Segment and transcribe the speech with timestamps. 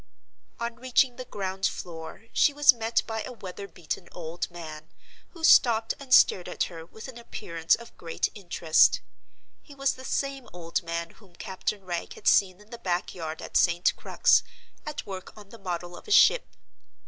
[0.59, 4.89] On reaching the ground floor she was met by a weather beaten old man,
[5.33, 9.01] who stopped and stared at her with an appearance of great interest.
[9.61, 13.55] He was the same old man whom Captain Wragge had seen in the backyard at
[13.55, 13.95] St.
[13.95, 14.41] Crux,
[14.87, 16.47] at work on the model of a ship.